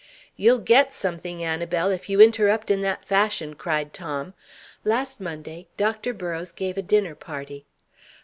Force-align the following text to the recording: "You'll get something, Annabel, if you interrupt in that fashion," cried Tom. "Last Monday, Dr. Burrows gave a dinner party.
"You'll 0.35 0.57
get 0.57 0.91
something, 0.91 1.43
Annabel, 1.43 1.91
if 1.91 2.09
you 2.09 2.19
interrupt 2.21 2.71
in 2.71 2.81
that 2.81 3.05
fashion," 3.05 3.53
cried 3.53 3.93
Tom. 3.93 4.33
"Last 4.83 5.21
Monday, 5.21 5.67
Dr. 5.77 6.11
Burrows 6.11 6.51
gave 6.51 6.75
a 6.75 6.81
dinner 6.81 7.13
party. 7.13 7.65